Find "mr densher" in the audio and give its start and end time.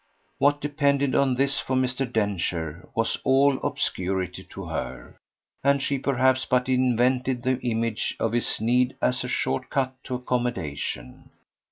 1.75-2.89